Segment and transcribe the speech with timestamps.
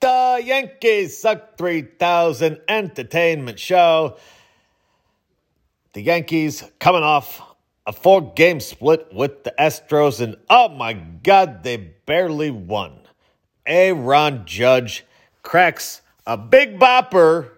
[0.00, 4.16] The Yankees Suck 3000 Entertainment Show.
[5.92, 7.42] The Yankees coming off
[7.86, 13.00] a four game split with the Astros, and oh my God, they barely won.
[13.66, 15.04] Aaron Judge
[15.42, 17.50] cracks a big bopper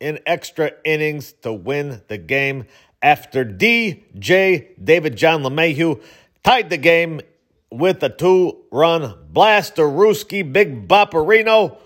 [0.00, 2.66] in extra innings to win the game
[3.00, 6.02] after DJ David John LeMahieu
[6.44, 7.22] tied the game
[7.70, 11.78] with a two run blaster Ruski Big Bopperino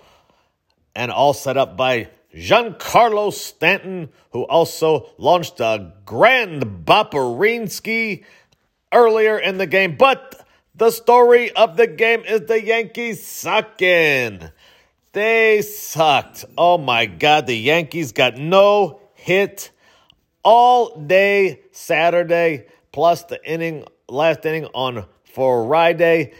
[0.95, 8.23] and all set up by Giancarlo Stanton, who also launched a grand Bopperinski
[8.91, 9.95] earlier in the game.
[9.97, 14.49] But the story of the game is the Yankees sucking.
[15.11, 16.45] They sucked.
[16.57, 19.69] Oh my God, the Yankees got no hit
[20.43, 26.33] all day Saturday, plus the inning, last inning on Friday.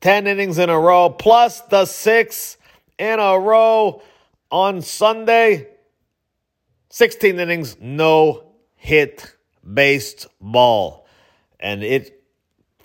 [0.00, 2.56] 10 innings in a row, plus the six
[2.98, 4.00] in a row
[4.50, 5.68] on Sunday.
[6.90, 9.34] 16 innings, no hit
[9.74, 11.06] based ball.
[11.60, 12.24] And it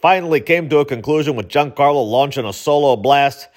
[0.01, 3.47] finally came to a conclusion with Giancarlo launching a solo blast.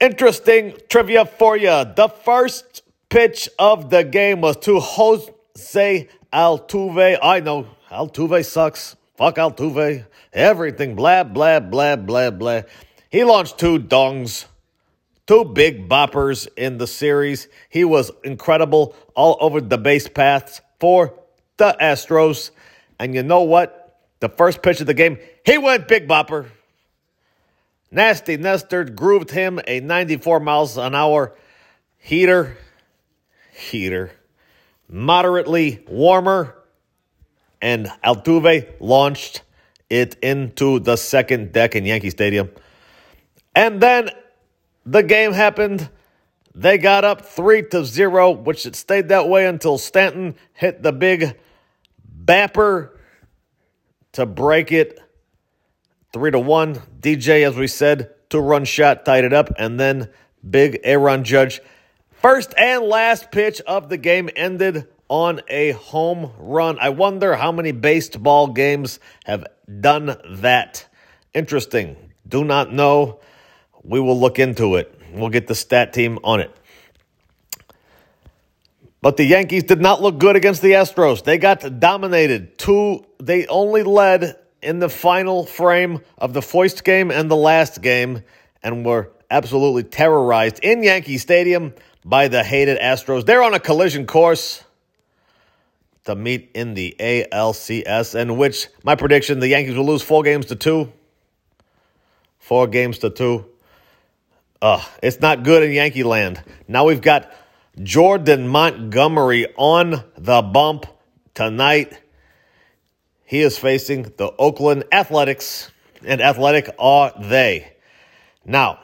[0.00, 1.68] Interesting trivia for you.
[1.68, 7.18] The first pitch of the game was to Jose Altuve.
[7.22, 8.96] I know Altuve sucks.
[9.18, 10.06] Fuck Altuve.
[10.32, 10.94] Everything.
[10.94, 12.62] Blah, blah, blah, blah, blah.
[13.10, 14.44] He launched two dongs,
[15.26, 17.48] two big boppers in the series.
[17.68, 21.18] He was incredible all over the base paths for
[21.56, 22.52] the Astros.
[23.00, 23.98] And you know what?
[24.20, 26.46] The first pitch of the game, he went big bopper.
[27.90, 31.34] Nasty Nestor grooved him a 94 miles an hour
[31.96, 32.56] heater.
[33.52, 34.12] Heater.
[34.88, 36.57] Moderately warmer
[37.60, 39.42] and Altuve launched
[39.90, 42.50] it into the second deck in Yankee Stadium.
[43.54, 44.10] And then
[44.84, 45.88] the game happened.
[46.54, 50.92] They got up 3 to 0, which it stayed that way until Stanton hit the
[50.92, 51.38] big
[52.04, 52.98] bapper
[54.12, 55.00] to break it
[56.12, 56.74] 3 to 1.
[57.00, 60.08] DJ as we said, two run shot tied it up and then
[60.48, 61.60] big Aaron Judge
[62.10, 66.78] first and last pitch of the game ended on a home run.
[66.78, 69.46] I wonder how many baseball games have
[69.80, 70.86] done that.
[71.34, 71.96] Interesting.
[72.26, 73.20] Do not know.
[73.82, 74.94] We will look into it.
[75.12, 76.54] We'll get the stat team on it.
[79.00, 81.22] But the Yankees did not look good against the Astros.
[81.22, 82.58] They got dominated.
[82.58, 87.80] Two, they only led in the final frame of the Foist game and the last
[87.80, 88.22] game
[88.62, 93.24] and were absolutely terrorized in Yankee Stadium by the hated Astros.
[93.24, 94.64] They're on a collision course
[96.08, 100.46] to meet in the ALCS, in which my prediction the Yankees will lose four games
[100.46, 100.90] to two.
[102.38, 103.44] Four games to two.
[104.62, 106.42] Ugh, it's not good in Yankee land.
[106.66, 107.30] Now we've got
[107.82, 110.86] Jordan Montgomery on the bump
[111.34, 111.92] tonight.
[113.26, 115.70] He is facing the Oakland Athletics,
[116.06, 117.70] and athletic are they.
[118.46, 118.80] Now,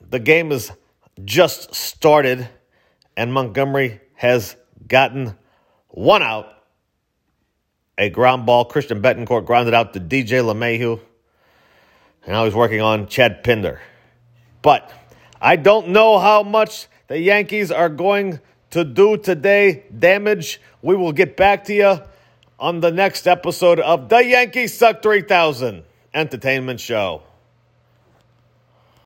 [0.00, 0.72] the game has
[1.22, 2.48] just started,
[3.14, 4.56] and Montgomery has
[4.88, 5.36] gotten
[5.96, 6.52] one out.
[7.96, 8.66] A ground ball.
[8.66, 11.00] Christian Bethancourt grounded out to DJ LeMahieu.
[12.22, 13.80] And now he's working on Chad Pinder.
[14.60, 14.92] But
[15.40, 18.40] I don't know how much the Yankees are going
[18.70, 19.84] to do today.
[19.98, 20.60] Damage.
[20.82, 22.02] We will get back to you
[22.60, 27.22] on the next episode of the Yankees Suck 3000 Entertainment Show.